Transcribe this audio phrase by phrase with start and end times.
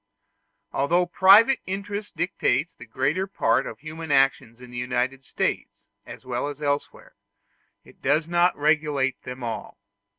[0.73, 6.25] Although private interest directs the greater part of human actions in the United States as
[6.25, 7.13] well as elsewhere,
[7.85, 9.77] it does not regulate them all.